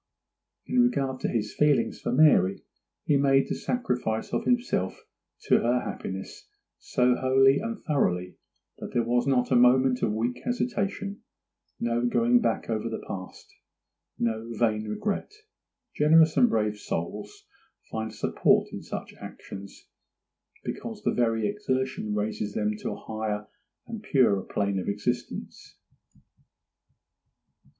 [0.65, 2.63] In regard to his feelings for Mary,
[3.05, 4.97] he made the sacrifice of himself
[5.43, 6.47] to her happiness
[6.79, 8.35] so wholly and thoroughly
[8.79, 14.87] that there was not a moment of weak hesitation—no going back over the past—no vain
[14.87, 15.31] regret.
[15.93, 17.45] Generous and brave souls
[17.91, 19.85] find a support in such actions,
[20.63, 23.45] because the very exertion raises them to a higher
[23.85, 25.75] and purer plane of existence.